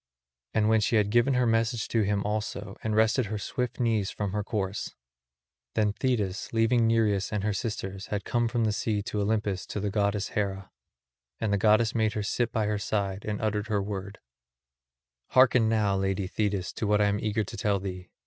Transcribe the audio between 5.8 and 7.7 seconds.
Thetis leaving Nereus and her